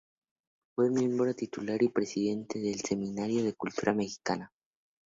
Fue 0.73 0.89
miembro 0.89 1.31
titular 1.35 1.83
y 1.83 1.89
presidente 1.89 2.57
del 2.57 2.79
Seminario 2.81 3.43
de 3.43 3.53
Cultura 3.53 3.93
Mexicana. 3.93 4.51